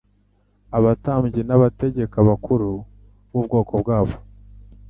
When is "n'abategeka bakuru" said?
1.45-2.69